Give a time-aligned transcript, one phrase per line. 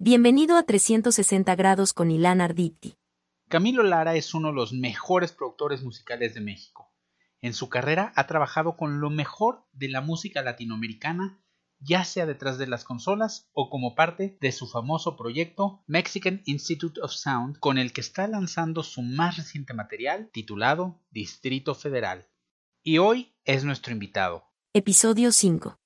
[0.00, 2.94] Bienvenido a 360 grados con Ilan Arditi.
[3.48, 6.94] Camilo Lara es uno de los mejores productores musicales de México.
[7.40, 11.42] En su carrera ha trabajado con lo mejor de la música latinoamericana,
[11.80, 17.00] ya sea detrás de las consolas o como parte de su famoso proyecto Mexican Institute
[17.00, 22.28] of Sound, con el que está lanzando su más reciente material titulado Distrito Federal.
[22.84, 24.44] Y hoy es nuestro invitado.
[24.72, 25.76] Episodio 5.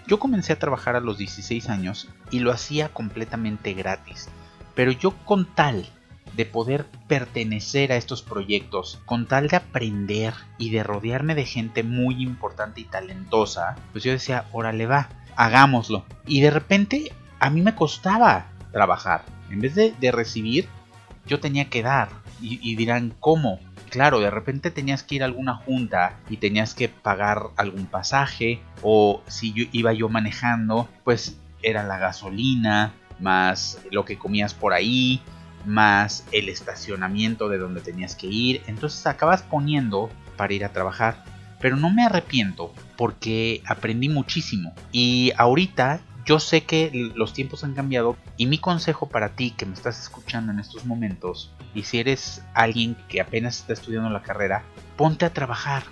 [0.07, 4.31] Yo comencé a trabajar a los 16 años y lo hacía completamente gratis.
[4.81, 5.85] Pero yo con tal
[6.33, 11.83] de poder pertenecer a estos proyectos, con tal de aprender y de rodearme de gente
[11.83, 16.07] muy importante y talentosa, pues yo decía, órale va, hagámoslo.
[16.27, 19.27] Y de repente a mí me costaba trabajar.
[19.51, 20.67] En vez de, recibir,
[21.27, 22.09] yo tenía que dar.
[22.41, 23.61] Y, dirán, ¿cómo?
[23.91, 28.63] Claro, de repente tenías que ir a alguna junta y tenías que pagar algún pasaje
[28.81, 35.23] o si iba yo manejando, pues era la gasolina, más lo que comías por ahí,
[35.67, 38.63] más el estacionamiento de donde tenías que ir.
[38.67, 41.25] Entonces acabas poniendo para ir a trabajar.
[41.61, 44.73] Pero no me arrepiento porque aprendí muchísimo.
[44.93, 49.67] Y ahorita yo sé que los tiempos han cambiado y mi consejo para ti que
[49.67, 54.23] me estás escuchando en estos momentos y si eres alguien que apenas está estudiando la
[54.23, 54.65] carrera,
[54.97, 55.83] ponte a trabajar.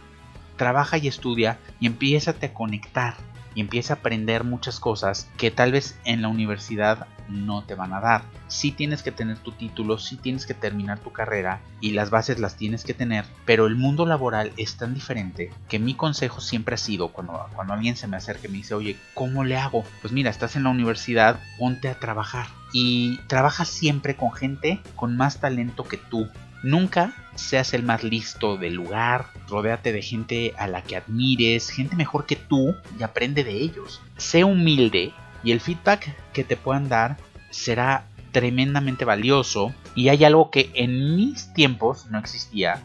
[0.56, 3.14] Trabaja y estudia y empiézate a conectar
[3.58, 7.92] y empieza a aprender muchas cosas que tal vez en la universidad no te van
[7.92, 8.22] a dar.
[8.46, 12.38] Sí tienes que tener tu título, sí tienes que terminar tu carrera y las bases
[12.38, 16.76] las tienes que tener, pero el mundo laboral es tan diferente que mi consejo siempre
[16.76, 19.82] ha sido cuando, cuando alguien se me acerca y me dice, oye, ¿cómo le hago?
[20.02, 25.16] Pues mira, estás en la universidad, ponte a trabajar y trabaja siempre con gente con
[25.16, 26.28] más talento que tú.
[26.62, 31.94] Nunca seas el más listo del lugar, rodéate de gente a la que admires, gente
[31.94, 34.02] mejor que tú y aprende de ellos.
[34.16, 35.12] Sé humilde
[35.44, 37.16] y el feedback que te puedan dar
[37.50, 42.82] será tremendamente valioso y hay algo que en mis tiempos no existía,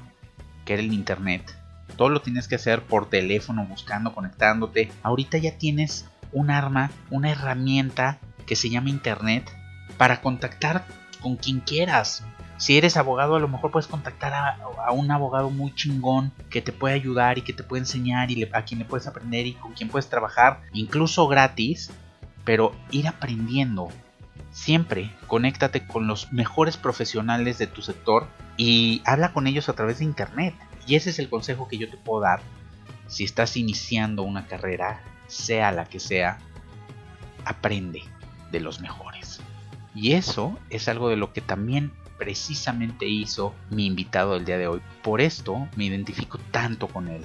[0.65, 1.55] que era el internet.
[1.97, 4.91] Todo lo tienes que hacer por teléfono, buscando, conectándote.
[5.03, 9.51] Ahorita ya tienes un arma, una herramienta que se llama internet
[9.97, 10.85] para contactar
[11.21, 12.23] con quien quieras,
[12.57, 16.71] si eres abogado, a lo mejor puedes contactar a, un abogado muy chingón que te
[16.71, 19.73] puede ayudar y que te puede enseñar y a quien le puedes aprender y con
[19.73, 21.91] quien puedes trabajar, incluso gratis,
[22.43, 23.89] pero ir aprendiendo.
[24.51, 29.99] Siempre conéctate con los mejores profesionales de tu sector y habla con ellos a través
[29.99, 30.53] de internet.
[30.85, 32.41] Y ese es el consejo que yo te puedo dar.
[33.07, 36.37] Si estás iniciando una carrera, sea la que sea,
[37.45, 38.03] aprende
[38.51, 39.41] de los mejores.
[39.95, 44.67] Y eso es algo de lo que también precisamente hizo mi invitado el día de
[44.67, 44.81] hoy.
[45.01, 47.23] Por esto me identifico tanto con él.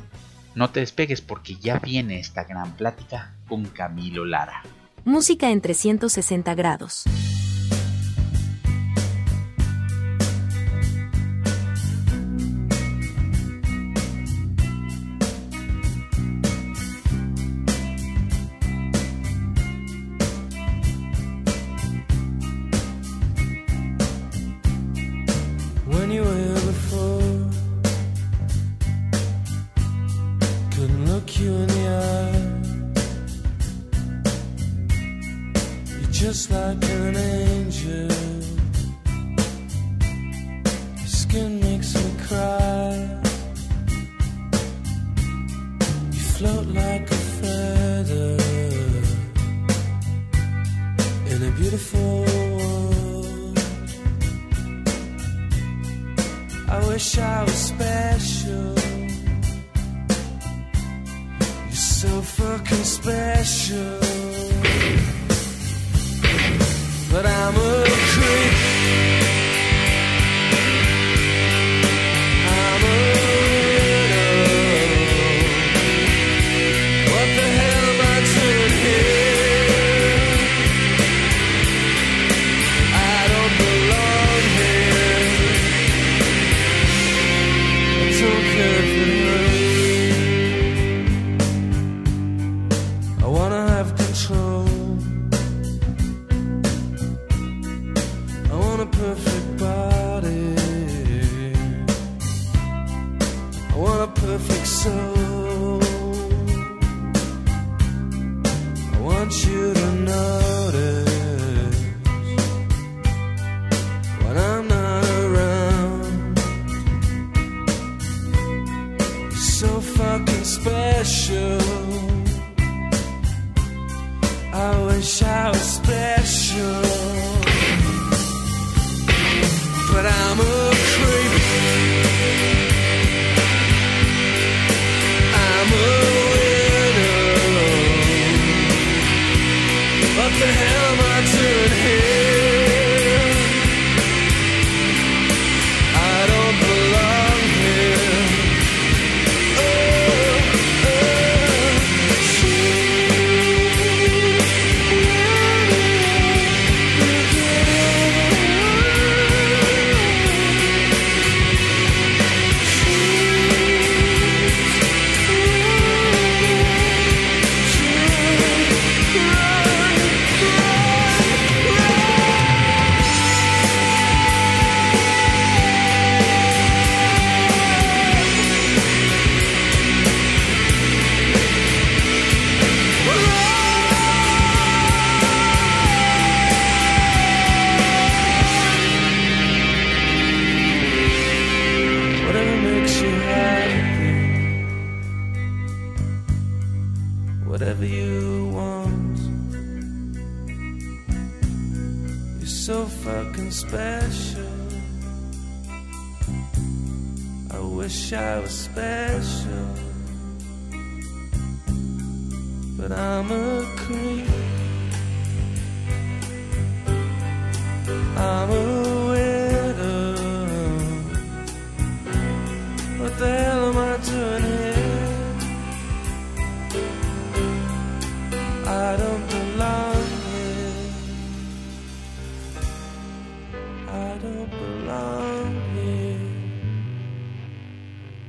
[0.54, 4.62] No te despegues porque ya viene esta gran plática con Camilo Lara.
[5.04, 7.04] Música en 360 grados.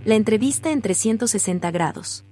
[0.06, 2.28] La entrevista en 360 grados.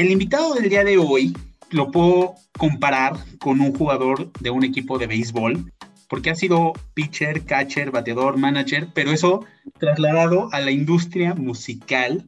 [0.00, 1.36] El invitado del día de hoy
[1.68, 5.74] lo puedo comparar con un jugador de un equipo de béisbol,
[6.08, 9.44] porque ha sido pitcher, catcher, bateador, manager, pero eso
[9.78, 12.24] trasladado a la industria musical.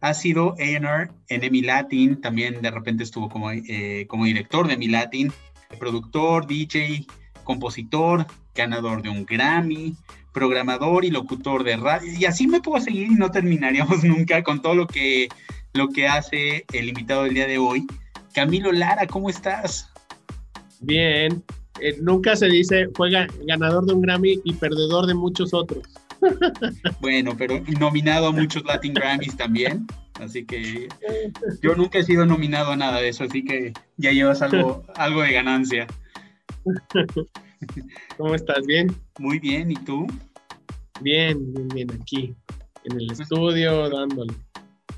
[0.00, 4.74] Ha sido A&R en EMI Latin, también de repente estuvo como, eh, como director de
[4.74, 5.32] EMI Latin,
[5.78, 7.06] productor, DJ,
[7.44, 8.26] compositor,
[8.56, 9.94] ganador de un Grammy,
[10.32, 12.12] programador y locutor de radio.
[12.12, 15.28] Y así me puedo seguir y no terminaríamos nunca con todo lo que,
[15.74, 17.86] lo que hace el invitado del día de hoy.
[18.32, 19.90] Camilo Lara, ¿cómo estás?
[20.80, 21.42] Bien.
[21.80, 25.84] Eh, nunca se dice juega ganador de un Grammy y perdedor de muchos otros.
[27.00, 29.86] Bueno, pero nominado a muchos Latin Grammys también.
[30.20, 30.88] Así que
[31.60, 35.20] yo nunca he sido nominado a nada de eso, así que ya llevas algo, algo
[35.20, 35.86] de ganancia.
[38.16, 38.64] ¿Cómo estás?
[38.64, 38.94] ¿Bien?
[39.18, 40.06] Muy bien, ¿y tú?
[41.02, 42.34] Bien, bien, bien, aquí,
[42.84, 44.32] en el estudio, dándole.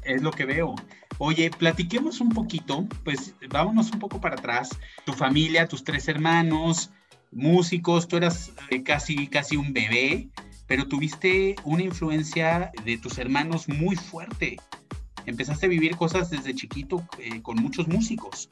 [0.07, 0.75] Es lo que veo.
[1.19, 4.71] Oye, platiquemos un poquito, pues vámonos un poco para atrás.
[5.05, 6.91] Tu familia, tus tres hermanos,
[7.33, 10.29] músicos, tú eras eh, casi, casi un bebé,
[10.67, 14.57] pero tuviste una influencia de tus hermanos muy fuerte.
[15.27, 18.49] Empezaste a vivir cosas desde chiquito eh, con muchos músicos.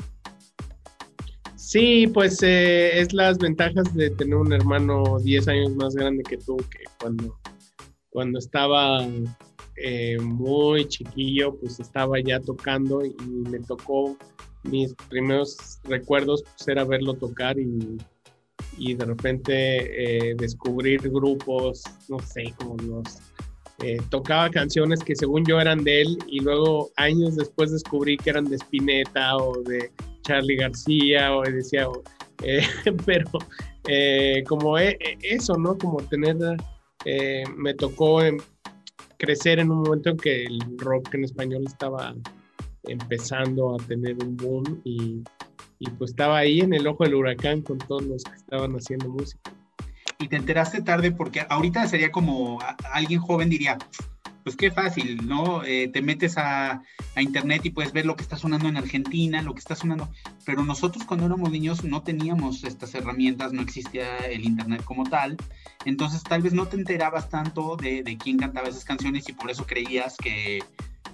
[1.54, 6.36] Sí, pues eh, es las ventajas de tener un hermano 10 años más grande que
[6.36, 7.38] tú, que cuando,
[8.10, 9.06] cuando estaba
[9.76, 13.14] eh, muy chiquillo, pues estaba ya tocando y
[13.50, 14.16] me tocó,
[14.62, 17.98] mis primeros recuerdos pues era verlo tocar y,
[18.78, 23.18] y de repente eh, descubrir grupos, no sé, como los...
[23.80, 28.30] eh, tocaba canciones que según yo eran de él y luego años después descubrí que
[28.30, 29.90] eran de Spinetta o de
[30.22, 32.02] Charlie García o decía, o,
[32.42, 32.62] eh,
[33.04, 33.28] pero
[33.86, 35.76] eh, como e- e- eso, ¿no?
[35.76, 36.36] Como tener,
[37.04, 38.22] eh, me tocó
[39.24, 42.14] crecer en un momento en que el rock en español estaba
[42.84, 45.22] empezando a tener un boom y,
[45.98, 49.52] pues estaba ahí en el ojo del huracán con todos los que estaban haciendo música.
[50.18, 52.58] Y te enteraste tarde porque ahorita sería como
[52.92, 53.78] alguien joven diría,
[54.44, 55.64] pues qué fácil, ¿no?
[55.64, 56.82] Eh, te metes a,
[57.16, 60.10] internet y puedes ver lo que está sonando en Argentina, lo que está sonando.
[60.44, 65.36] Pero nosotros cuando éramos niños no teníamos estas herramientas, no existía el internet como tal.
[65.86, 69.50] Entonces tal vez no te enterabas tanto de, de quién cantaba esas canciones y por
[69.50, 70.62] eso creías que,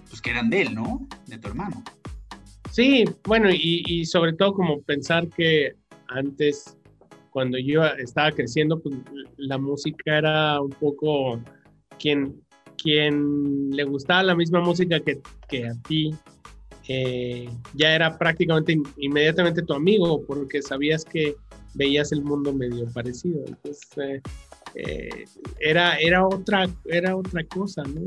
[0.09, 1.07] pues, que eran de él, ¿no?
[1.27, 1.85] De tu hermano.
[2.73, 5.75] Sí, bueno, y, y sobre todo como pensar que
[6.09, 6.77] antes,
[7.31, 8.97] cuando yo estaba creciendo, pues
[9.37, 11.41] la música era un poco
[11.99, 12.41] quien,
[12.83, 16.15] quien le gustaba la misma música que, que a ti,
[16.89, 21.37] eh, ya era prácticamente in- inmediatamente tu amigo, porque sabías que
[21.75, 23.45] veías el mundo medio parecido.
[23.47, 24.21] Entonces, eh,
[24.75, 25.25] eh,
[25.61, 28.01] era, era, otra, era otra cosa, ¿no?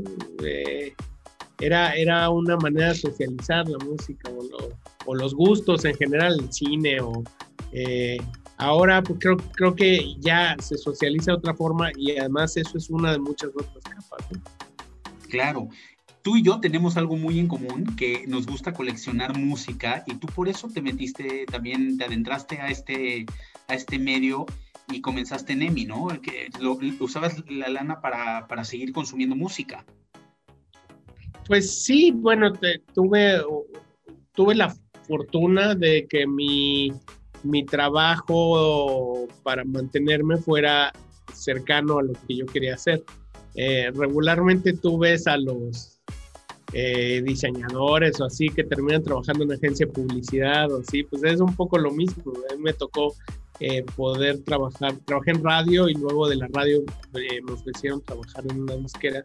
[1.60, 6.52] Era, era una manera de socializar la música o, lo- los gustos en general, el
[6.52, 7.22] cine o...
[8.58, 12.88] ahora pues, creo, creo que ya se socializa de otra forma y además eso es
[12.90, 14.26] una de muchas otras capas.
[14.32, 14.40] ¿no?
[15.34, 15.68] Claro.
[16.22, 20.26] Tú y yo tenemos algo muy en común, que nos gusta coleccionar música y tú
[20.28, 23.26] por eso te metiste también, te adentraste a este,
[23.68, 24.46] a este medio
[24.90, 26.06] y comenzaste en EMI, ¿no?
[26.22, 29.84] Que lo- usabas la lana para, para seguir consumiendo música.
[31.46, 33.42] Pues sí, bueno, te- tuve,
[34.34, 34.74] tuve la
[35.06, 36.90] fortuna de que mi,
[37.42, 40.90] mi trabajo para mantenerme fuera
[41.34, 43.04] cercano a lo que yo quería hacer.
[43.54, 46.00] Eh, regularmente tú ves a los
[46.72, 51.40] eh, diseñadores o así que terminan trabajando en agencia de publicidad o así, pues es
[51.40, 52.32] un poco lo mismo.
[52.50, 53.14] A mí me tocó
[53.60, 56.82] eh, poder trabajar, trabajé en radio y luego de la radio
[57.12, 59.22] me ofrecieron trabajar en una disquera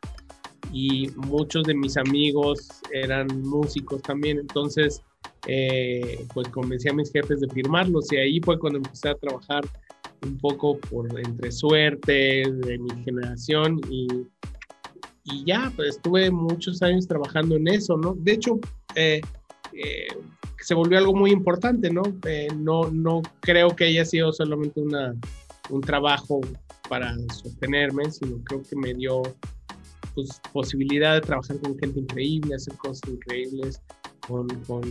[0.72, 5.02] y muchos de mis amigos eran músicos también, entonces
[6.34, 9.64] pues convencí a mis jefes de firmarlos y ahí fue cuando empecé a trabajar
[10.24, 14.08] un poco por entre suerte de mi generación y,
[15.26, 18.16] y ya, pues estuve muchos años trabajando en eso, ¿no?
[18.16, 18.60] De hecho,
[18.96, 19.22] eh,
[19.74, 20.08] eh,
[20.62, 22.04] se volvió algo muy importante, ¿no?
[22.26, 25.16] Eh, no, no creo que haya sido solamente una,
[25.70, 26.42] un trabajo
[26.90, 29.22] para sostenerme, sino creo que me dio
[30.16, 33.82] pues, posibilidad de trabajar con gente increíble, hacer cosas increíbles
[34.28, 34.82] con, con,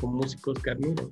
[0.00, 1.10] con músicos que admiro.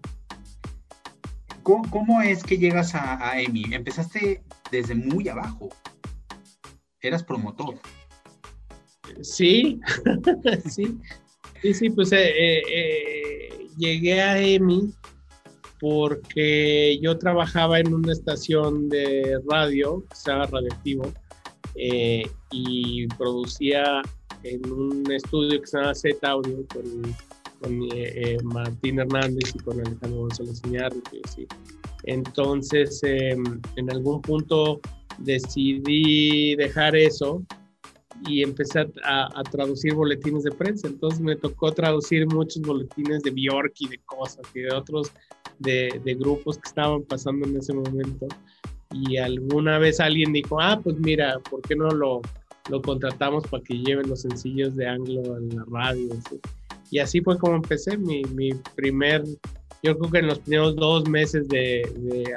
[1.91, 3.75] ¿Cómo, es que llegas a, a EMI?
[3.75, 5.69] Empezaste desde muy abajo.
[7.01, 7.77] Eras promotor.
[9.23, 9.81] Sí,
[10.69, 10.99] sí,
[11.63, 14.93] sí, sí, pues eh, eh, llegué a EMI
[15.81, 21.13] porque yo trabajaba en una estación de radio, que se llama Radioactivo,
[21.75, 24.03] eh, y producía
[24.43, 27.15] en un estudio que se llama Z Audio con,
[27.61, 31.21] con eh, eh, Martín Hernández y con Alejandro González Iñárritu.
[32.05, 33.37] Entonces, eh,
[33.77, 34.81] en algún punto
[35.19, 37.43] decidí dejar eso
[38.27, 40.89] y empecé a, a, traducir boletines de prensa.
[40.89, 45.13] Entonces me tocó traducir muchos boletines de Bjork y de cosas y de otros,
[45.59, 48.27] de, de, grupos que estaban pasando en ese momento.
[48.93, 52.21] Y alguna vez alguien dijo, ah, pues mira, ¿por qué no lo,
[52.69, 56.09] lo contratamos para que lleven los sencillos de Anglo en la radio?
[56.29, 56.41] ¿sí?
[56.91, 59.25] Y así fue como empecé mi, mi, primer,
[59.83, 61.83] yo creo que en los primeros dos meses de,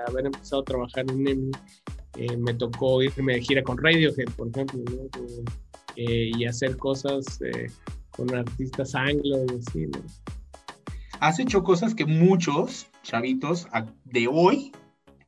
[0.07, 1.51] haber empezado a trabajar en EMI,
[2.17, 5.09] eh, me tocó irme de gira con Radiohead, por ejemplo, ¿no?
[5.95, 7.67] Eh, y hacer cosas eh,
[8.11, 9.87] con artistas anglo y así.
[11.19, 13.67] Has hecho cosas que muchos chavitos
[14.05, 14.71] de hoy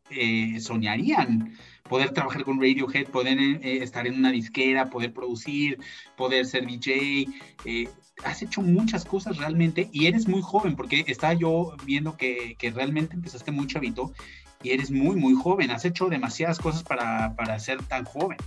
[0.10, 1.56] eh, soñarían.
[1.88, 5.78] Poder trabajar con Radiohead, poder estar en una disquera, poder producir,
[6.18, 7.28] poder ser DJ.
[7.66, 7.88] eh,
[8.24, 12.72] has hecho muchas cosas realmente y eres muy joven, porque estaba yo viendo que, que
[12.72, 14.14] realmente empezaste muy chavito
[14.64, 15.72] y eres muy, muy joven.
[15.72, 18.38] Has hecho demasiadas cosas para, para ser tan joven.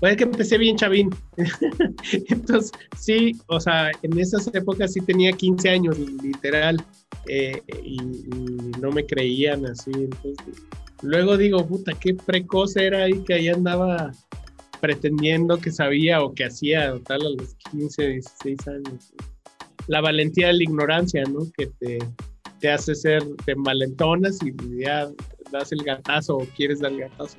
[0.00, 1.10] Pues que empecé bien chavín.
[2.28, 6.80] Entonces, sí, o sea, en esas épocas sí tenía 15 años, literal,
[7.26, 9.90] eh, y, y, no me creían así.
[9.92, 10.62] Entonces,
[11.02, 14.12] luego digo, puta, qué precoz era ahí que ahí andaba
[14.80, 19.12] pretendiendo que sabía o que hacía tal a los 15, 16 años.
[19.86, 21.40] La valentía de la ignorancia, ¿no?
[21.56, 21.98] Que te,
[22.60, 25.08] te hace ser, te envalentonas y ya
[25.50, 27.38] das el gatazo o quieres dar el gatazo.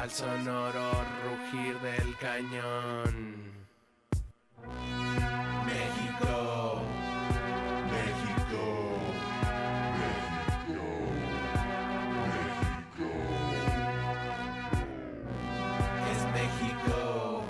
[0.00, 3.34] al sonoro rugir del cañón.
[5.66, 6.82] México.
[7.92, 8.62] México,
[10.00, 11.02] México,
[12.32, 13.08] México.
[16.10, 17.44] Es México,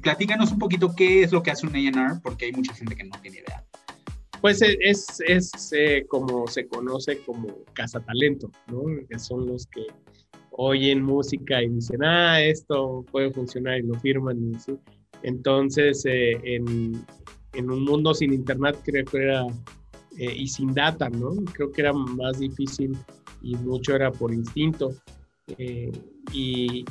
[0.00, 3.04] Platícanos un poquito qué es lo que hace un A&R, porque hay mucha gente que
[3.04, 3.53] no tiene idea.
[4.44, 8.82] Pues e- es, es eh, como se conoce como cazatalento, ¿no?
[9.08, 9.86] Que son los que
[10.50, 14.52] oyen música y dicen, ah, esto puede funcionar y lo firman.
[15.22, 19.46] Entonces, eh, en, un mundo sin internet creo que era,
[20.18, 21.30] eh, y sin data, ¿no?
[21.54, 22.94] Creo que era más difícil
[23.40, 24.90] y mucho era por instinto.
[25.56, 26.84] Y,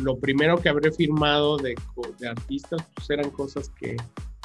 [0.00, 1.74] lo primero que habré firmado de
[2.28, 3.96] artistas pues eran cosas que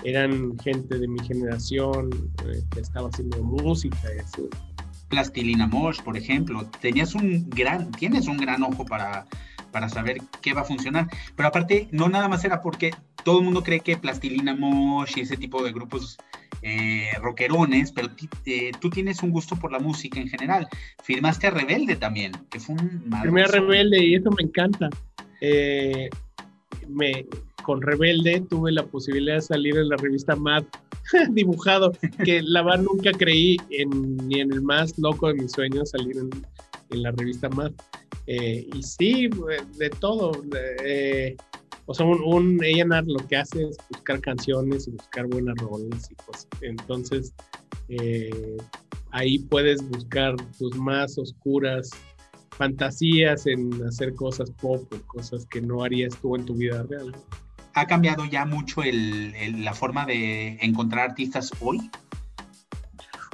[0.04, 2.10] eran gente de mi generación
[2.46, 4.50] eh, que estaba haciendo música y así.
[5.10, 9.26] Plastilina Mosh, por ejemplo, tenías un gran, tienes un gran ojo para,
[9.72, 11.08] para saber qué va a funcionar.
[11.36, 12.92] Pero aparte, no nada más era porque
[13.24, 16.18] todo el mundo cree que Plastilina Mosh y ese tipo de grupos
[16.62, 18.10] eh, rockerones, pero
[18.46, 20.68] eh, tú tienes un gusto por la música en general.
[21.04, 23.48] Firmaste a Rebelde también, que fue un Firmé a.
[23.48, 24.90] Rebelde y eso me encanta.
[25.42, 26.10] Eh,
[26.90, 27.26] me,
[27.64, 30.64] con Rebelde tuve la posibilidad de salir en la revista Mad
[31.32, 31.92] dibujado,
[32.24, 36.18] que la verdad nunca creí en, ni en el más loco de mis sueños salir
[36.18, 36.30] en,
[36.92, 37.72] la revista Mad.
[38.26, 40.32] Eh, y sí, de, de todo.
[40.84, 41.36] eh,
[41.86, 46.10] o sea, un, un A&R lo que hace es buscar canciones y buscar buenas rolas
[46.12, 46.48] y cosas.
[46.62, 47.34] Entonces,
[47.90, 48.58] eh,
[49.12, 51.90] ahí puedes buscar tus más oscuras
[52.60, 57.16] fantasías en hacer cosas pop o cosas que no harías tú en tu vida real.
[57.74, 61.90] ¿Ha cambiado ya mucho el- el- la forma de encontrar artistas hoy?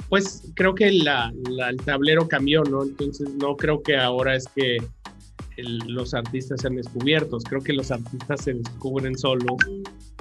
[0.08, 2.84] Pues creo que la- la- el tablero cambió, ¿no?
[2.84, 4.76] Entonces no creo que ahora es que
[5.56, 9.56] el- los artistas sean descubiertos, creo que los artistas se descubren solos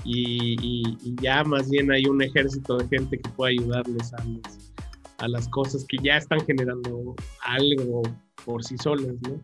[0.04, 4.24] y, y- y ya más bien hay un ejército de gente que puede ayudarles a,
[4.24, 4.72] los-
[5.20, 8.02] a las cosas que ya están generando algo
[8.46, 9.44] por sí solas, ¿no?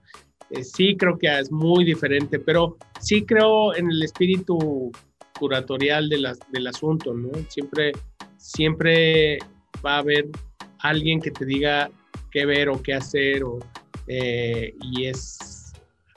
[0.49, 4.91] Eh, sí creo que es muy diferente, pero sí creo en el espíritu
[5.39, 7.29] curatorial de las- del asunto, ¿no?
[7.49, 7.91] Siempre,
[8.37, 9.39] siempre
[9.85, 10.27] va a haber
[10.79, 11.89] alguien que te diga
[12.31, 13.43] qué ver o qué hacer,
[14.07, 15.73] eh, y es,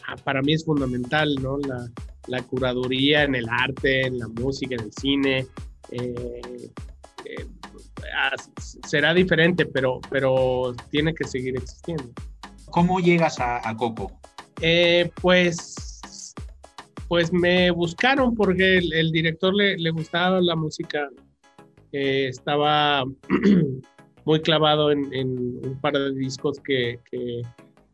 [0.09, 1.59] ah, para mí es fundamental, ¿no?
[1.59, 1.89] La,
[2.27, 5.47] la curaduría en el arte, en la música, en el cine.
[5.91, 6.71] eh,
[7.27, 7.47] eh,
[8.17, 12.11] ah, será diferente, pero, pero tiene que seguir existiendo.
[12.75, 14.11] ¿Cómo llegas a, Coco?
[14.61, 16.35] Eh, pues,
[17.07, 21.09] pues me buscaron porque el, director le, le, gustaba la música.
[21.93, 23.05] Eh, estaba
[24.25, 25.29] muy clavado en, en,
[25.65, 26.99] un par de discos que,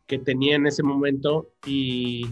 [0.08, 2.22] que, tenía en ese momento y,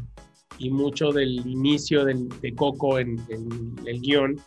[0.58, 4.40] y mucho del inicio del, de Coco en, en, el guion,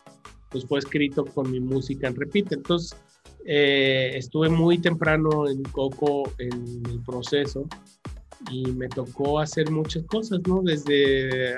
[0.50, 2.50] pues fue escrito con mi música en repeat.
[2.50, 3.00] Entonces,
[3.44, 7.66] eh, estuve muy temprano en Coco en el proceso
[8.50, 10.62] y me tocó hacer muchas cosas, ¿no?
[10.62, 11.56] Desde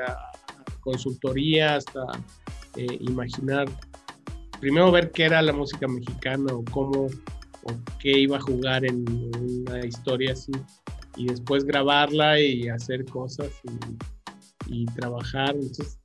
[0.80, 2.04] consultoría hasta
[2.76, 3.66] eh, imaginar,
[4.60, 7.06] primero ver qué era la música mexicana o cómo
[7.64, 9.04] o qué iba a jugar en
[9.64, 10.52] una historia así
[11.16, 13.48] y después grabarla y hacer cosas
[14.68, 15.54] y, y trabajar.
[15.54, 15.98] Entonces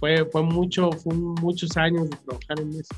[0.00, 2.94] fue, fue mucho, fue muchos años de trabajar en eso.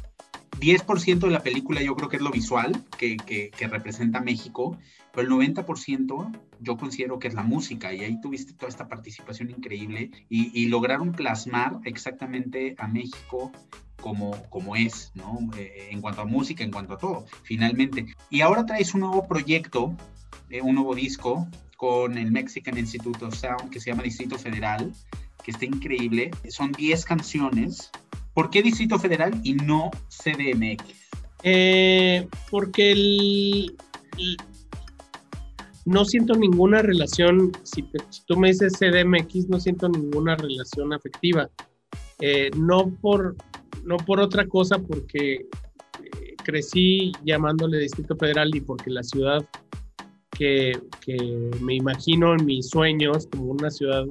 [0.61, 4.79] 10% de la película yo creo que es lo visual que, que, que, representa México,
[5.12, 9.51] pero el 90% yo considero que es la música y ahí tuviste toda esta participación
[9.51, 13.53] increíble y, y lograron plasmar exactamente a México
[14.01, 15.38] como, como es, ¿no?
[15.57, 18.07] Eh, en cuanto a música, en cuanto a todo, finalmente.
[18.31, 19.97] Y ahora traes un nuevo proyecto,
[20.51, 24.92] eh, un nuevo disco con el Mexican Institute of Sound que se llama Distrito Federal,
[25.42, 26.31] que está increíble.
[26.49, 27.90] Son 10 canciones
[28.37, 30.85] ¿Por qué Distrito Federal y no CDMX?
[31.42, 33.66] Eh, porque
[35.87, 37.83] no siento ninguna relación, si,
[38.27, 41.49] tú me dices CDMX, no siento ninguna relación afectiva.
[42.20, 43.37] Eh, no, por,
[43.85, 49.49] no por otra cosa, porque eh, crecí llamándole Distrito Federal y porque la ciudad
[50.38, 50.79] que
[51.62, 54.05] me imagino en mis sueños como una ciudad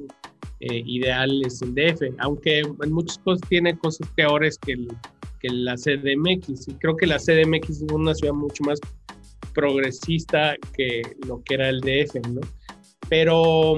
[0.60, 4.74] eh, ideal es el DF, aunque en muchas cosas tiene cosas peores que,
[5.40, 6.68] que la CDMX.
[6.68, 8.80] Y creo que la CDMX es una ciudad mucho más
[9.54, 12.40] progresista que lo que era el DF, ¿no?
[13.08, 13.76] Pero,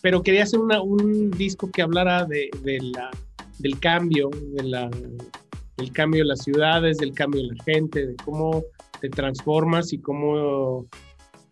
[0.00, 3.10] pero quería hacer un disco que hablara de, de la,
[3.58, 4.90] del cambio, de
[5.76, 8.64] del cambio de las ciudades, del cambio de la gente, de cómo
[9.00, 10.86] te transformas y cómo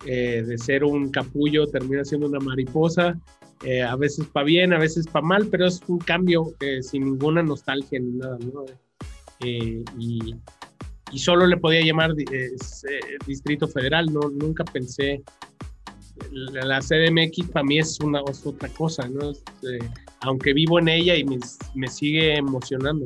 [0.07, 3.19] eh, de ser un capullo termina siendo una mariposa
[3.63, 7.05] eh, a veces para bien, a veces para mal, pero es un cambio eh, sin
[7.05, 8.65] ninguna nostalgia ni nada, ¿no?
[9.41, 10.35] Eh, y,
[11.17, 12.13] solo le podía llamar
[13.25, 15.23] Distrito Federal, no, nunca pensé,
[16.33, 19.31] la, la CDMX para mí es, una, otra cosa, ¿no?
[19.31, 19.45] Es,
[20.25, 23.05] aunque vivo en ella y me, sigue emocionando.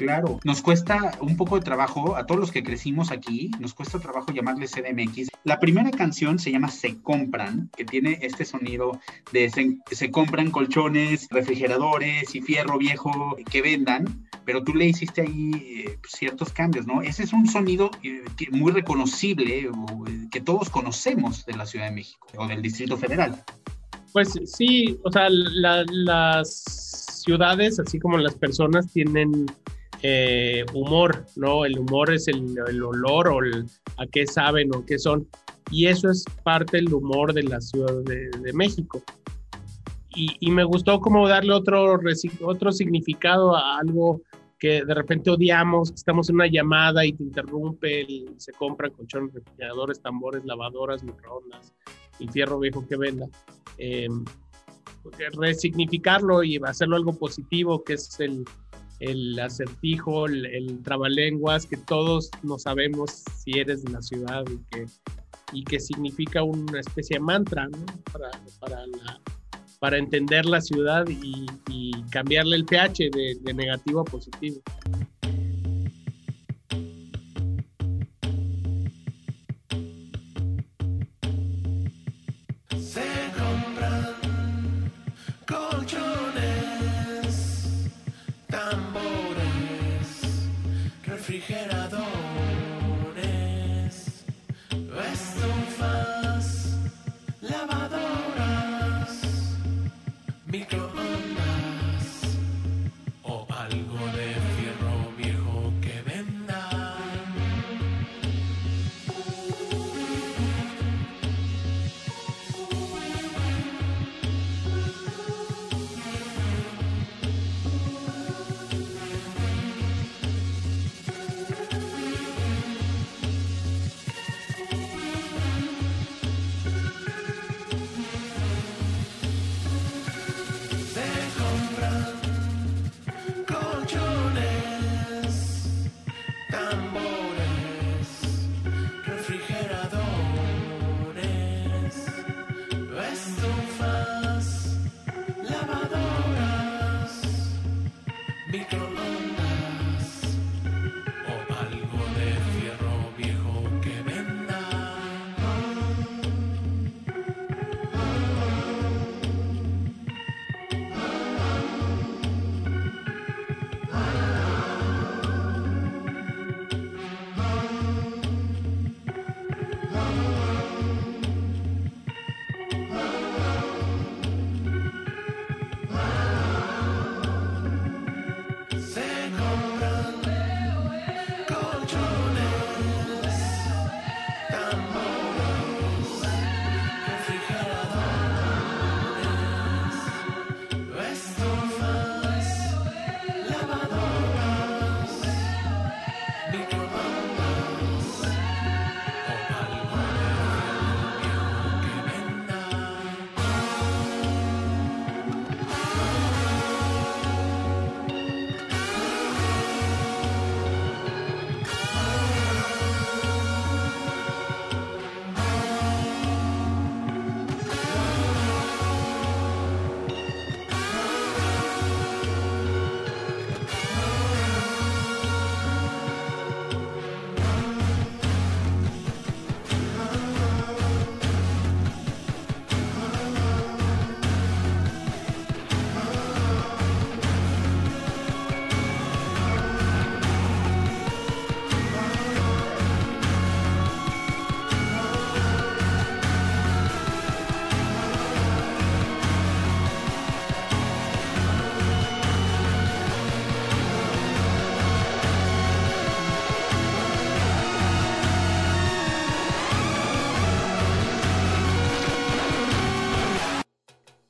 [0.00, 3.98] Claro, nos cuesta un poco de trabajo, a todos los que crecimos aquí, nos cuesta
[3.98, 5.28] trabajo llamarle CDMX.
[5.44, 8.98] La primera canción se llama Se Compran, que tiene este sonido
[9.30, 15.20] de se, se compran colchones, refrigeradores y fierro viejo que vendan, pero tú le hiciste
[15.20, 17.02] ahí eh, ciertos cambios, ¿no?
[17.02, 21.66] Ese es un sonido eh, que, muy reconocible, o, eh, que todos conocemos de la
[21.66, 23.44] Ciudad de México o del Distrito Federal.
[24.14, 29.44] Pues sí, o sea, la, las ciudades, así como las personas, tienen
[30.02, 31.64] eh, humor, ¿no?
[31.64, 33.66] El humor es el, el olor o el,
[33.98, 35.28] a qué saben o qué son.
[35.70, 39.02] Y eso es parte del humor de la Ciudad de, México.
[40.16, 41.98] Y, me gustó como darle otro,
[42.42, 44.20] otro significado a algo
[44.58, 50.02] que de repente odiamos, estamos en una llamada y te interrumpe, se compran colchones, refrigeradores,
[50.02, 51.72] tambores, lavadoras, microondas
[52.18, 53.26] y fierro viejo que venda.
[53.78, 54.08] Eh,
[55.34, 58.44] resignificarlo y hacerlo algo positivo, que es el,
[59.00, 64.58] el acertijo, el, el, trabalenguas, que todos no sabemos si eres de la ciudad y
[64.70, 64.86] que,
[65.52, 67.68] y que significa una especie de mantra
[68.12, 68.30] para,
[69.80, 71.46] para, entender la ciudad y,
[72.10, 74.60] cambiarle el pH de negativo a positivo.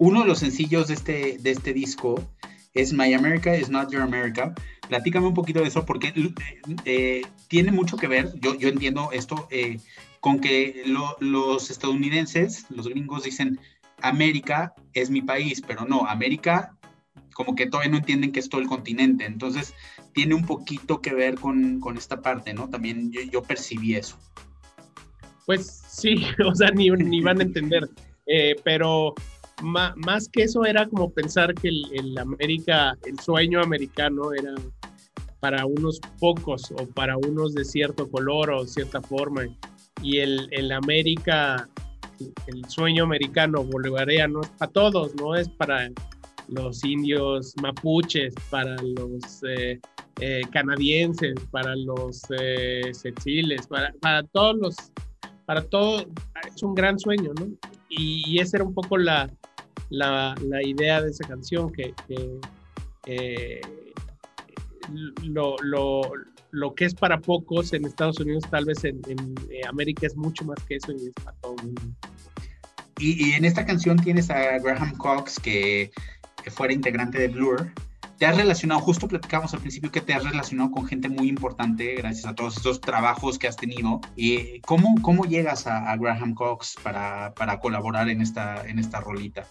[0.01, 2.15] Uno de los sencillos de este, de este disco
[2.73, 4.55] es My America is Not Your America.
[4.89, 6.33] Platícame un poquito de eso porque eh,
[6.87, 9.79] eh, tiene mucho que ver, yo, yo entiendo esto, eh,
[10.21, 13.61] con que lo- los estadounidenses, los gringos dicen
[14.01, 16.75] América es mi país, pero no, América
[17.35, 19.27] como que todavía no entienden que es todo el continente.
[19.27, 19.75] Entonces
[20.15, 22.71] tiene un poquito que ver con, con esta parte, ¿no?
[22.71, 24.19] También yo, yo percibí eso.
[25.45, 27.89] Pues sí, o sea, ni, ni van a entender.
[28.65, 29.15] Pero
[29.63, 34.55] más que eso era como pensar que el, el América, el sueño americano era
[35.41, 39.43] para unos pocos o para unos de cierto color o cierta forma.
[40.03, 41.69] Y el, el América,
[42.47, 45.91] el sueño americano bolivariano es para todos, no es para
[46.49, 49.81] los indios mapuches, para los eh,
[50.21, 52.93] eh, canadienses, para los eh,
[53.69, 54.77] para, para todos los
[55.47, 56.05] para todo
[56.55, 57.49] es un gran sueño, ¿no?
[57.89, 59.29] Y, y esa era un poco la,
[59.91, 61.95] la, la idea de esa canción, que,
[63.07, 63.61] eh,
[65.23, 66.03] lo, lo,
[66.51, 70.17] lo, que es para pocos en Estados Unidos, tal vez en, en eh, América es
[70.17, 71.83] mucho más que eso y es para todo el mundo.
[72.99, 75.91] Y, y, en esta canción tienes a Graham Cox, que,
[76.43, 77.73] que fuera integrante de Blur.
[78.19, 81.95] Te has relacionado, justo platicamos al principio que te has relacionado con gente muy importante
[81.95, 84.03] gracias a todos estos trabajos que has tenido.
[84.15, 89.01] ¿Y cómo, cómo llegas a, a Graham Cox para, para, colaborar en esta, en esta
[89.01, 89.47] rolita?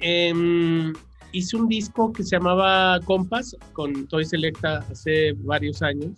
[0.00, 0.92] Eh,
[1.32, 6.12] hice un disco que se llamaba Compass con Toy Selecta hace varios años.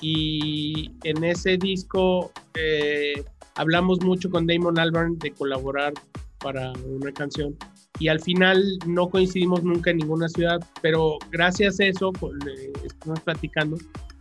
[0.00, 3.24] Y en ese disco eh,
[3.56, 5.92] hablamos mucho con Damon Albarn de colaborar
[6.38, 7.56] para una canción.
[7.98, 12.12] Y al final no coincidimos nunca en ninguna ciudad, pero gracias a eso
[12.46, 13.76] eh, estuvimos platicando.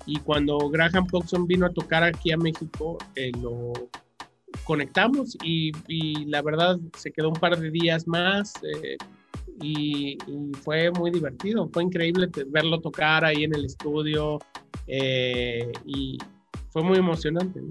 [0.08, 3.74] Y cuando Graham Coxon vino a tocar aquí a México eh, lo
[4.64, 5.72] conectamos y,
[6.26, 8.98] la verdad se quedó un par de días más eh,
[9.62, 10.18] y,
[10.62, 14.40] fue muy divertido, fue increíble verlo tocar ahí en el estudio
[14.88, 16.18] eh, y
[16.70, 17.62] fue muy emocionante.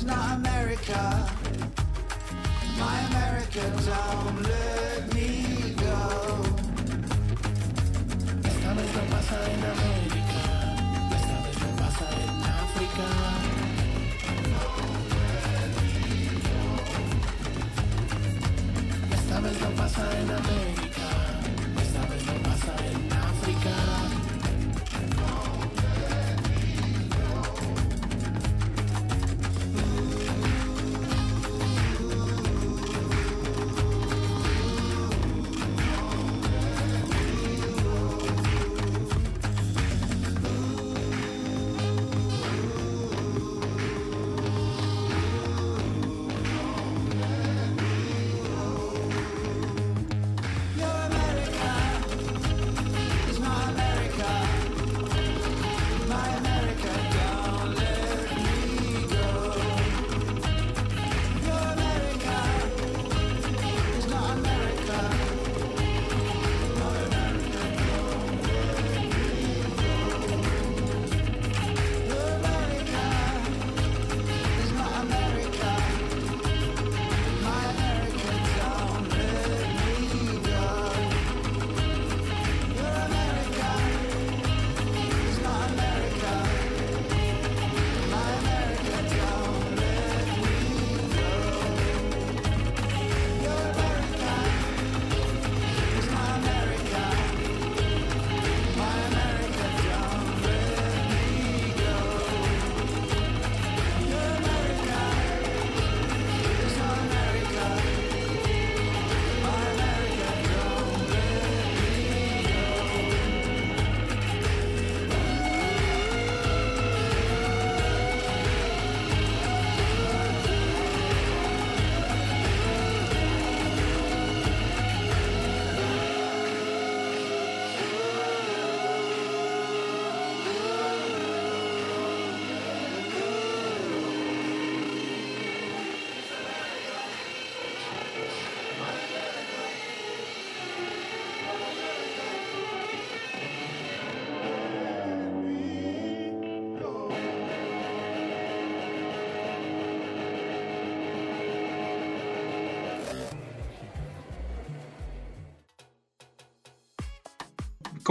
[0.00, 1.28] Is not America.
[2.78, 5.98] My America, don't let me go.
[8.50, 10.42] Esta vez no pasa en América.
[11.16, 12.30] Esta vez no pasa en
[12.62, 13.08] África.
[19.16, 21.08] Esta vez no pasa en América.
[21.82, 23.09] Esta vez no pasa en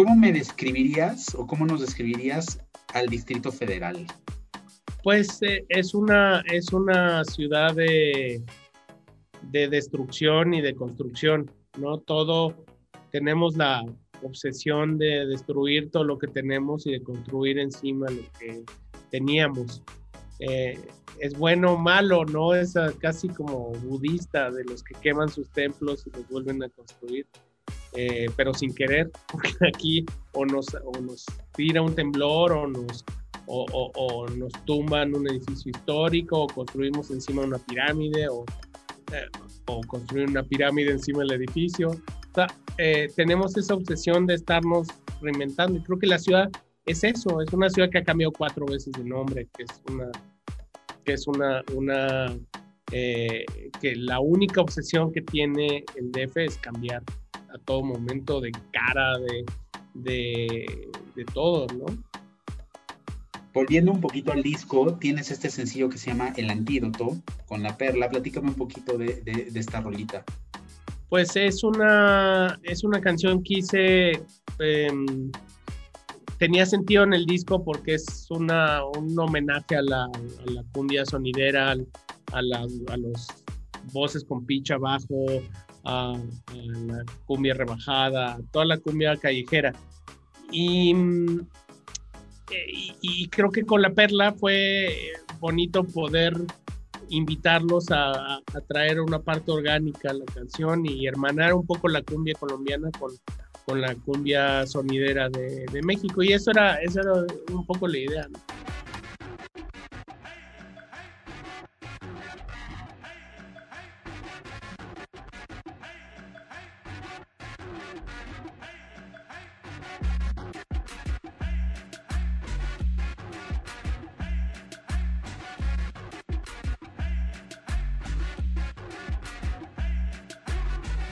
[0.01, 2.57] ¿Cómo me describirías o cómo nos describirías
[2.93, 4.07] al Distrito Federal?
[5.03, 8.41] Pues eh, es, una, es una ciudad de,
[9.51, 11.97] de destrucción y de construcción, ¿no?
[11.97, 12.55] Todo,
[13.11, 13.83] tenemos la
[14.23, 18.63] obsesión de destruir todo lo que tenemos y de construir encima lo que
[19.11, 19.83] teníamos.
[20.39, 20.79] Eh,
[21.19, 22.53] es bueno o malo, ¿no?
[22.53, 26.69] Es ah, casi como budista de los que queman sus templos y los vuelven a
[26.69, 27.27] construir.
[27.93, 33.03] Eh, pero sin querer, porque aquí o nos, o nos tira un temblor o nos,
[33.47, 38.45] o, o- o nos tumban un edificio histórico o construimos encima una pirámide o,
[39.11, 39.25] eh,
[39.65, 41.89] o construir una pirámide encima del edificio.
[41.89, 42.47] O sea,
[42.77, 44.87] eh, tenemos esa obsesión de estarnos
[45.21, 46.49] reinventando y creo que la ciudad
[46.85, 50.11] es eso, es una ciudad que ha cambiado cuatro veces de nombre, que es una,
[51.03, 52.37] que es una, una
[52.91, 53.45] eh,
[53.81, 57.03] que la única obsesión que tiene el DF es cambiar
[57.53, 59.45] a todo momento de cara, de,
[59.93, 61.85] de, de todo, ¿no?
[63.53, 67.75] Volviendo un poquito al disco, tienes este sencillo que se llama El Antídoto con la
[67.77, 68.09] perla.
[68.09, 70.23] Platícame un poquito de, de- de esta rolita.
[71.09, 74.11] Pues es una, es una canción que hice,
[74.59, 75.31] em,
[76.37, 81.03] tenía sentido en el disco porque es una, un homenaje a la, a la cumbia
[81.05, 81.71] sonidera,
[82.31, 83.27] a, las, a los
[83.91, 85.25] voces con pitch abajo,
[85.83, 86.17] a,
[86.53, 89.73] la cumbia rebajada, toda la cumbia callejera.
[90.51, 91.39] Y, mm,
[92.51, 96.35] eh, y, y creo que con la perla fue bonito poder
[97.09, 102.35] invitarlos a traer una parte orgánica a la canción y hermanar un poco la cumbia
[102.35, 103.11] colombiana con,
[103.65, 106.23] con la cumbia sonidera de, de México.
[106.23, 107.13] Y eso era, eso era
[107.51, 108.27] un poco la idea.
[108.29, 108.39] ¿no?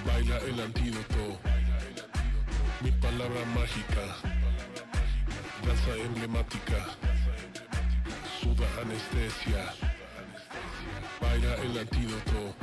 [0.07, 1.37] Baila el antídoto.
[2.81, 4.05] Mi palabra mágica.
[5.65, 6.79] Danza emblemática.
[8.39, 9.73] Suda anestesia.
[11.21, 12.55] Baila el antídoto.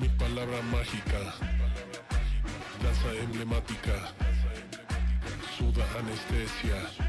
[0.00, 1.20] Mi palabra mágica.
[2.82, 3.96] Danza emblemática.
[5.58, 7.07] Suda anestesia.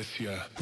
[0.00, 0.61] Suda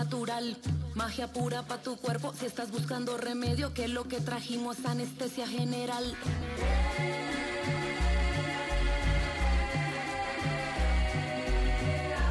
[0.00, 0.56] natural.
[0.94, 5.46] Magia pura pa' tu cuerpo, si estás buscando remedio, que lo que trajimos es anestesia
[5.46, 6.04] general.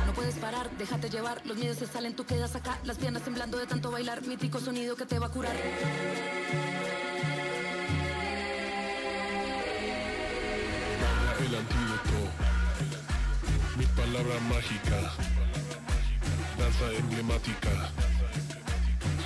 [0.07, 3.59] No puedes parar, déjate llevar, los miedos se salen, tú quedas acá, las piernas temblando
[3.59, 5.55] de tanto bailar, mítico sonido que te va a curar.
[11.45, 12.17] El antídoto.
[13.78, 15.39] Mi palabra mágica.
[16.60, 17.70] Danza emblemática.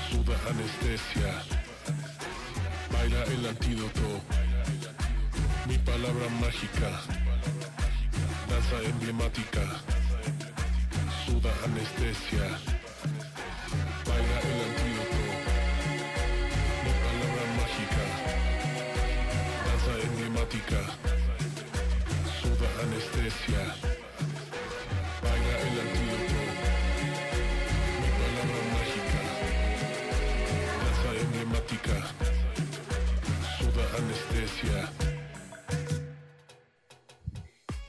[0.07, 1.31] Suda anestesia.
[2.91, 4.21] Baila el antídoto.
[5.67, 6.89] Mi palabra mágica.
[8.49, 9.63] Danza emblemática.
[11.25, 12.45] Suda anestesia.
[14.07, 15.23] Baila el antídoto.
[16.85, 18.03] Mi palabra mágica.
[19.65, 20.79] Danza emblemática.
[22.41, 23.82] Suda anestesia.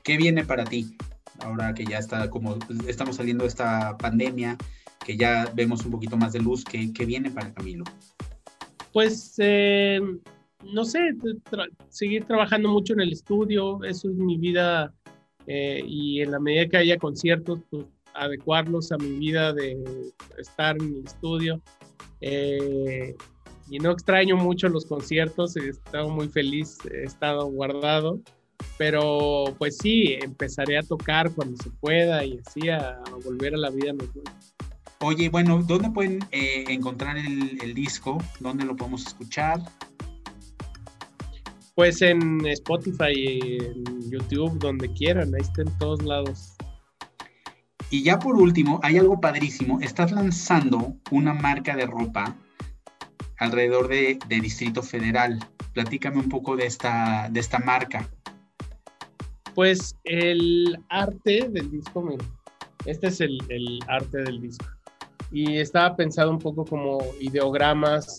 [0.04, 0.96] ¿Qué viene para ti?
[1.40, 4.56] Ahora que ya está, como estamos saliendo de esta pandemia,
[5.04, 7.84] que ya vemos un poquito más de luz, ¿qué, viene para Camilo?
[8.92, 10.00] Pues, eh,
[10.62, 11.00] no sé,
[11.88, 14.92] seguir trabajando mucho en el estudio, eso es mi vida
[15.46, 19.76] eh, y en la medida que haya conciertos, pues adecuarlos a mi vida de
[20.38, 21.62] estar en el estudio.
[22.20, 23.14] Eh,
[23.70, 28.20] y no extraño mucho los conciertos, he estado muy feliz, he estado guardado,
[28.78, 33.58] pero pues sí, empezaré a tocar cuando se pueda y así a, a volver a
[33.58, 34.24] la vida normal.
[35.00, 38.18] Oye, bueno, ¿dónde pueden eh, encontrar el, el disco?
[38.40, 39.60] ¿Dónde lo podemos escuchar?
[41.74, 46.54] Pues en Spotify, en YouTube, donde quieran, ahí está en todos lados.
[47.90, 49.80] Y ya por último, hay algo padrísimo.
[49.80, 52.36] Estás lanzando una marca de ropa
[53.38, 55.38] alrededor de, de Distrito Federal.
[55.72, 58.08] Platícame un poco de esta, de esta marca.
[59.54, 62.16] Pues el arte del disco,
[62.86, 63.38] este es el,
[63.86, 64.66] arte del disco.
[65.30, 68.18] Y estaba pensado un poco como ideogramas,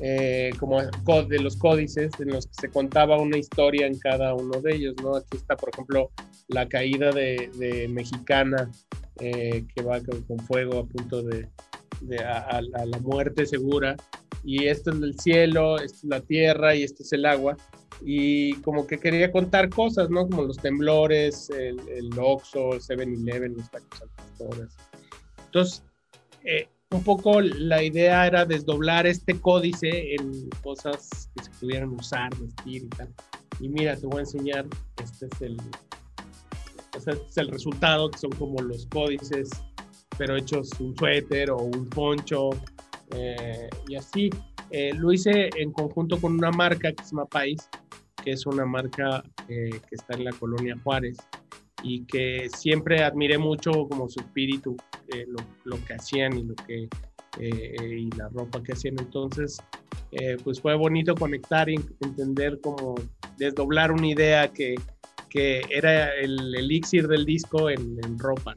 [0.00, 4.34] eh, como co- de los códices en los que se contaba una historia en cada
[4.34, 5.16] uno de ellos, ¿no?
[5.16, 6.10] Aquí está, por ejemplo,
[6.48, 8.70] la caída de, Mexicana,
[9.20, 11.48] eh, que va con, fuego a punto de,
[12.02, 13.94] la muerte segura.
[14.44, 17.56] Y esto es el cielo, esto es la tierra y esto es el agua
[18.02, 20.28] y como que quería contar cosas, ¿no?
[20.28, 24.68] Como los temblores, el, el Oxxo, el 7-Eleven, los tacos al.
[25.46, 25.82] Entonces,
[26.44, 32.30] eh, un poco la idea era desdoblar este códice en cosas que se pudieran usar,
[32.38, 33.12] vestir y tal.
[33.60, 34.66] Y mira, te voy a enseñar,
[35.02, 35.56] este es el,
[36.94, 39.50] este es el resultado, que son como los códices,
[40.18, 42.50] pero hechos un suéter o un poncho,
[43.12, 44.30] eh, y así.
[44.70, 47.68] Eh, lo hice en conjunto con una marca que se llama País,
[48.26, 51.16] que es una marca eh, que está en la colonia Juárez
[51.84, 54.76] y que siempre admiré mucho como su espíritu,
[55.14, 56.88] eh, lo, lo que hacían y lo que
[57.38, 58.96] eh, y la ropa que hacían.
[58.98, 59.58] Entonces,
[60.42, 62.96] pues fue bonito conectar y entender como
[63.38, 64.74] desdoblar una idea que,
[65.28, 68.56] que era el elixir del disco en, en ropa.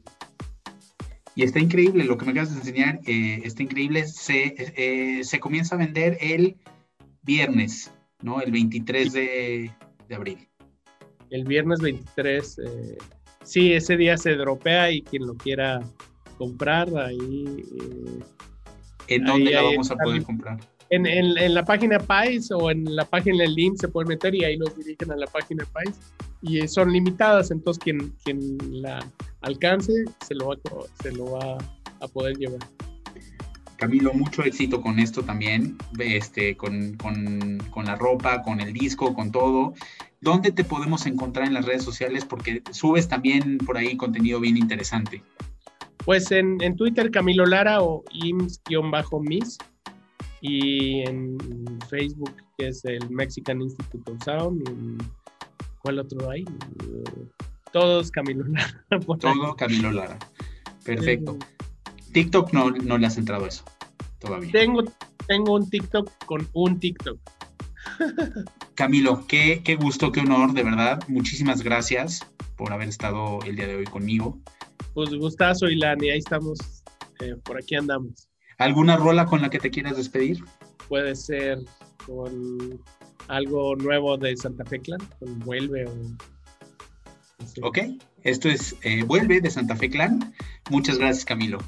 [1.36, 4.08] Y está increíble lo que me acabas de enseñar, está increíble.
[4.08, 6.56] Se, se comienza a vender el
[7.22, 7.92] viernes,
[8.22, 8.42] ¿no?
[8.42, 9.72] El 23 de,
[10.08, 10.48] de abril.
[11.30, 12.98] El viernes 23, eh,
[13.44, 15.80] sí, ese día se dropea y quien lo quiera
[16.38, 17.66] comprar, ahí...
[17.80, 18.20] eh,
[19.08, 20.60] ¿En Ahí- dónde la ahí vamos a poder comprar?
[20.92, 24.34] en, en- en la página Pais o en la página del link se pueden meter
[24.34, 26.00] y ahí los dirigen a la página Pais.
[26.42, 29.00] Y eh, son limitadas, entonces quien, quien la
[29.42, 29.94] alcance
[30.26, 30.56] se lo va,
[31.04, 31.58] se lo va
[32.00, 32.60] a poder llevar.
[33.80, 39.14] Camilo, mucho éxito con esto también, este, con, con- con la ropa, con el disco,
[39.14, 39.74] con todo.
[40.22, 42.26] ¿Dónde te podemos encontrar en las redes sociales?
[42.26, 45.24] Porque subes también por ahí contenido bien interesante.
[46.06, 49.58] Pues en, en Twitter Camilo Lara o IMS-MIS
[50.42, 51.38] y en
[51.90, 54.68] Facebook que es el Mexican Institute of Sound.
[54.68, 55.04] y
[55.82, 56.44] ¿Cuál otro hay?
[57.72, 58.86] Todos Camilo Lara.
[59.20, 60.18] Todo Camilo Lara.
[60.84, 61.38] Perfecto.
[62.14, 63.64] TikTok no, no le has entrado eso
[64.20, 64.51] todavía.
[64.51, 64.84] Tengo,
[65.28, 67.20] tengo un TikTok con un TikTok.
[68.76, 71.01] Camilo, qué, qué gusto, qué honor, de verdad.
[71.07, 72.20] Muchísimas gracias
[72.55, 74.38] por haber estado el día de hoy conmigo.
[74.93, 76.60] Pues gustazo, Ilan, y ahí estamos.
[77.20, 78.28] eh, por aquí andamos.
[78.57, 80.43] ¿Alguna rola con la que te quieras despedir?
[80.88, 81.60] Puede ser
[82.05, 82.82] con
[83.28, 85.93] algo nuevo de Santa Fe Clan, con Vuelve o.
[85.93, 87.62] no sé.
[87.64, 87.78] Ok,
[88.24, 90.34] esto es eh, Vuelve de Santa Fe Clan.
[90.70, 91.60] Muchas gracias, Camilo.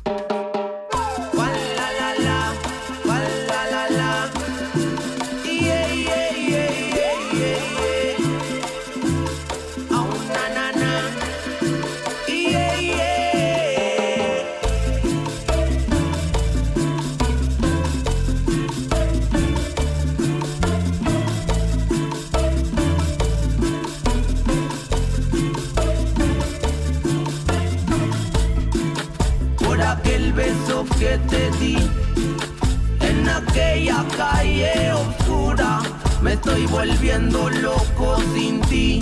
[36.52, 39.02] Estoy volviendo loco sin ti.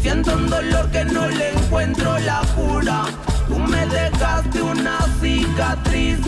[0.00, 3.04] Siento un dolor que no le encuentro la cura.
[3.46, 6.18] Tú me dejaste una cicatriz.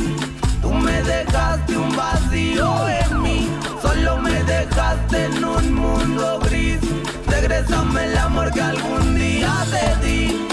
[0.61, 3.49] Tú me dejaste un vacío en mí.
[3.81, 6.81] Solo me dejaste en un mundo gris.
[7.27, 10.50] Regrésame el amor que algún día te di.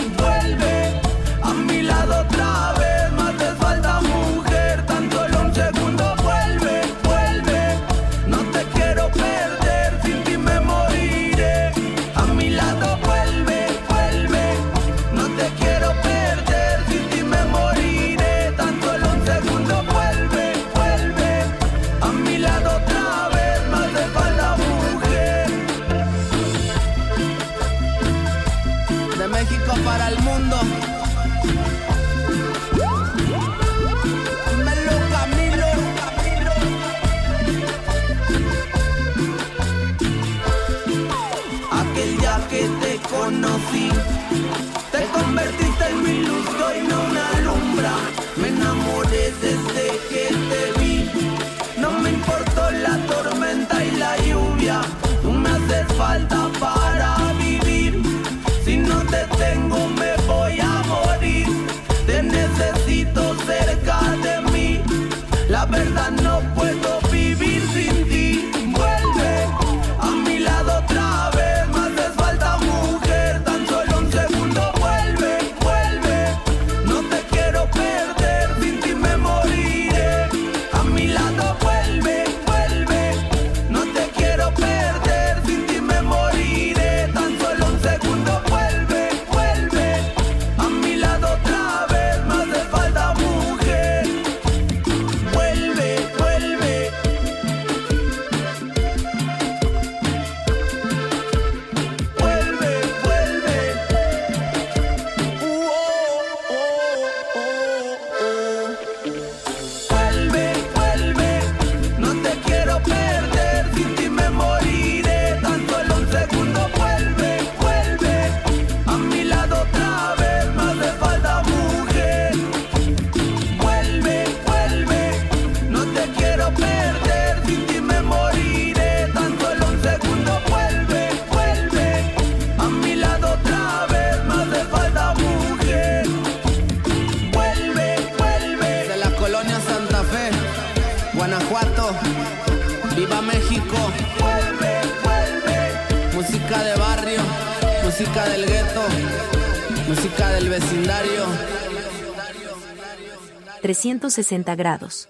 [153.62, 155.10] 360 grados.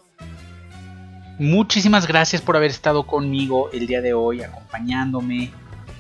[1.39, 5.51] Muchísimas gracias por haber estado conmigo el día de hoy, acompañándome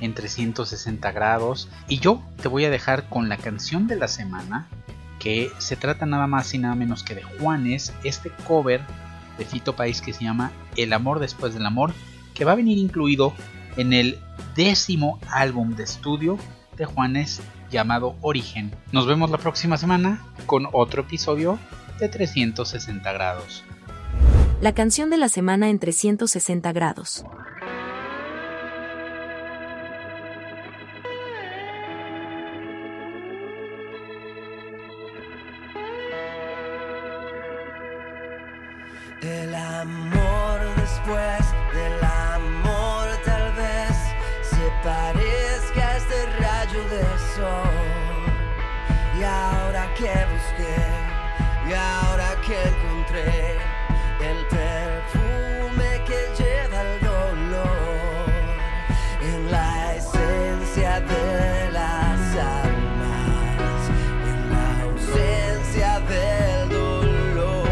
[0.01, 1.69] en 360 grados.
[1.87, 4.67] Y yo te voy a dejar con la canción de la semana,
[5.19, 8.81] que se trata nada más y nada menos que de Juanes, este cover
[9.37, 11.93] de Fito País que se llama El amor después del amor,
[12.33, 13.33] que va a venir incluido
[13.77, 14.19] en el
[14.55, 16.37] décimo álbum de estudio
[16.75, 18.71] de Juanes llamado Origen.
[18.91, 21.59] Nos vemos la próxima semana con otro episodio
[21.99, 23.63] de 360 grados.
[24.61, 27.25] La canción de la semana en 360 grados.
[61.73, 63.81] Las almas
[64.31, 67.67] en la ausencia del dolor,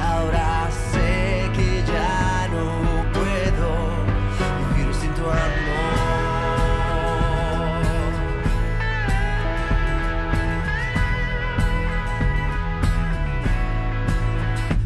[0.00, 2.66] ahora sé que ya no
[3.12, 3.70] puedo
[4.58, 5.38] vivir sin tu amor.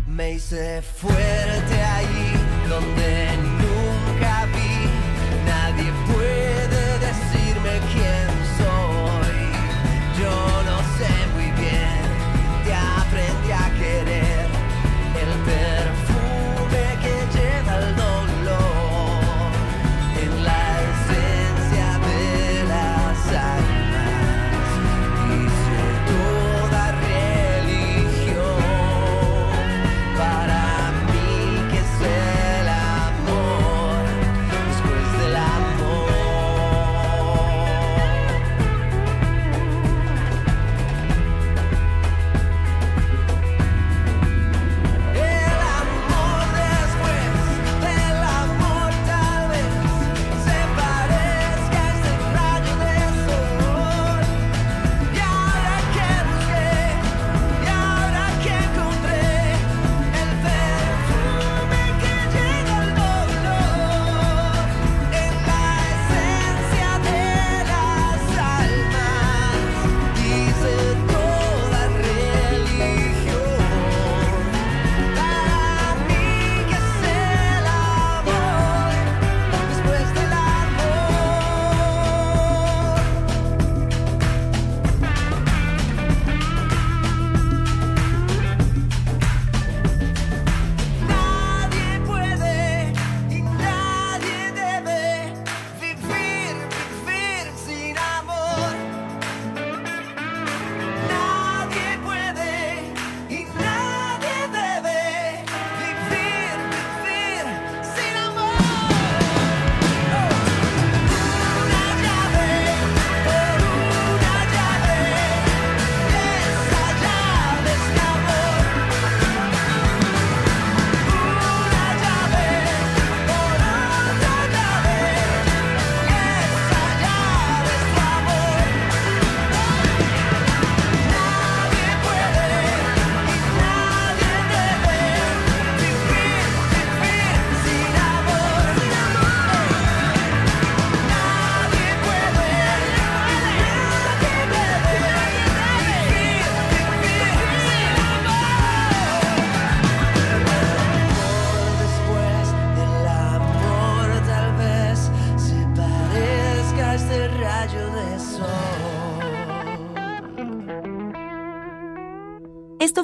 [0.09, 2.37] Me hice fuerte ahí
[2.69, 3.32] donde.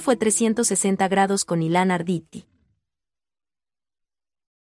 [0.09, 2.48] fue 360 grados con Ilan Arditi.